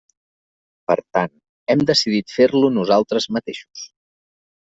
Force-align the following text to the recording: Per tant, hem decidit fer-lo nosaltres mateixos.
Per 0.91 0.95
tant, 1.17 1.33
hem 1.73 1.83
decidit 1.91 2.33
fer-lo 2.37 2.73
nosaltres 2.79 3.27
mateixos. 3.39 3.85